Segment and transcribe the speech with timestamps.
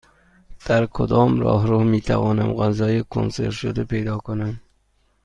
[0.65, 4.59] در کدام راهرو می توانم غذای کنسرو شده پیدا کنم؟